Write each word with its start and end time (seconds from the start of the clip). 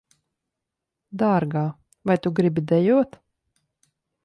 Dārgā, 1.23 1.61
vai 2.11 2.17
tu 2.25 2.33
gribi 2.41 2.65
dejot? 2.73 3.23